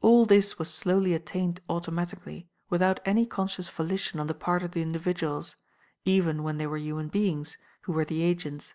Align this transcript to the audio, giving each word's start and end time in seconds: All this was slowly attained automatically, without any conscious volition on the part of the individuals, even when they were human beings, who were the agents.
All 0.00 0.26
this 0.26 0.58
was 0.58 0.74
slowly 0.74 1.14
attained 1.14 1.60
automatically, 1.68 2.48
without 2.68 2.98
any 3.04 3.24
conscious 3.24 3.68
volition 3.68 4.18
on 4.18 4.26
the 4.26 4.34
part 4.34 4.64
of 4.64 4.72
the 4.72 4.82
individuals, 4.82 5.54
even 6.04 6.42
when 6.42 6.58
they 6.58 6.66
were 6.66 6.78
human 6.78 7.06
beings, 7.06 7.56
who 7.82 7.92
were 7.92 8.04
the 8.04 8.22
agents. 8.22 8.74